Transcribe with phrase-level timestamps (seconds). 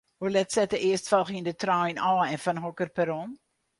[0.17, 3.29] Hoe let set de earstfolgjende trein ôf en fan hokker perron?